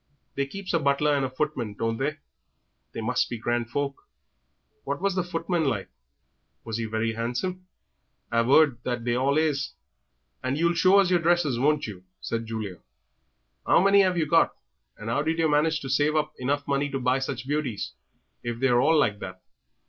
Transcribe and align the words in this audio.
They 0.33 0.47
keeps 0.47 0.73
a 0.73 0.79
butler 0.79 1.15
and 1.15 1.23
a 1.23 1.29
footman, 1.29 1.75
don't 1.75 1.97
they? 1.97 2.17
They 2.91 3.01
must 3.01 3.29
be 3.29 3.37
grand 3.37 3.69
folk. 3.69 4.01
And 4.71 4.81
what 4.85 4.99
was 4.99 5.13
the 5.13 5.21
footman 5.23 5.65
like? 5.65 5.89
Was 6.63 6.77
he 6.79 6.85
very 6.85 7.13
handsome? 7.13 7.67
I've 8.31 8.49
'eard 8.49 8.79
that 8.81 9.05
they 9.05 9.13
all 9.15 9.37
is." 9.37 9.75
"And 10.41 10.57
you'll 10.57 10.73
show 10.73 10.97
us 10.97 11.11
yer 11.11 11.19
dresses, 11.19 11.59
won't 11.59 11.85
you?" 11.85 12.03
said 12.19 12.47
Julia. 12.47 12.79
"How 13.67 13.79
many 13.79 14.03
'ave 14.03 14.17
you 14.19 14.25
got, 14.25 14.55
and 14.97 15.07
'ow 15.07 15.21
did 15.21 15.37
yer 15.37 15.47
manage 15.47 15.81
to 15.81 15.87
save 15.91 16.15
up 16.15 16.33
enough 16.39 16.67
money 16.67 16.89
to 16.89 16.99
buy 16.99 17.19
such 17.19 17.47
beauties, 17.47 17.91
if 18.41 18.59
they're 18.59 18.81
all 18.81 18.97
like 18.97 19.19
that?" 19.19 19.39